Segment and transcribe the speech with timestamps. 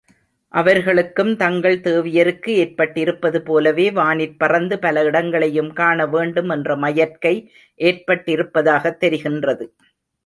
[0.53, 7.35] அவர்களுக்கும் தங்கள் தேவியாருக்கு ஏற்பட்டிருப்பது போலவே வானிற்பறந்து பல இடங்களையும் காணவேண்டும் என்ற மயற்கை
[7.79, 9.67] ஏற்பட்டிருப்பதாகத் தெரிகின்றது.